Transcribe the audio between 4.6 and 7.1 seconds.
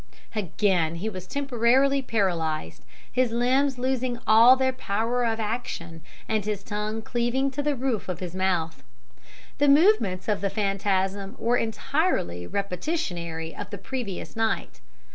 power of action and his tongue